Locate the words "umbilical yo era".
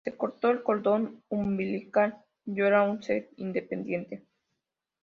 1.29-2.81